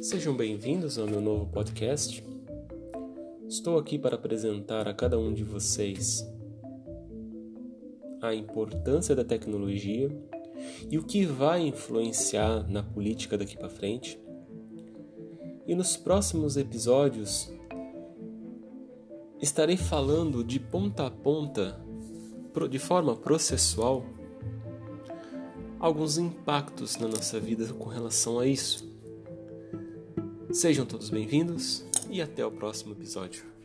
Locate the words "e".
10.88-10.96, 15.66-15.74, 32.08-32.22